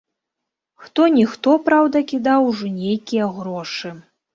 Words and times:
Хто-ніхто, 0.85 1.55
праўда, 1.69 1.97
кідаў 2.15 2.51
усё 2.51 2.61
ж 2.67 2.77
нейкія 2.83 3.33
грошы. 3.41 3.99